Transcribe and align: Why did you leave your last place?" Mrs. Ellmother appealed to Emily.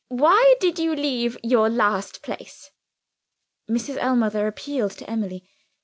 Why 0.09 0.55
did 0.59 0.79
you 0.79 0.95
leave 0.95 1.37
your 1.43 1.69
last 1.69 2.23
place?" 2.23 2.71
Mrs. 3.69 3.97
Ellmother 3.97 4.47
appealed 4.47 4.93
to 4.93 5.07
Emily. 5.07 5.45